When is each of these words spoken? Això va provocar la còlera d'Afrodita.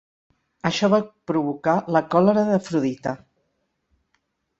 Això 0.69 0.87
va 0.93 0.99
provocar 1.31 1.75
la 1.97 2.01
còlera 2.15 2.45
d'Afrodita. 2.47 3.13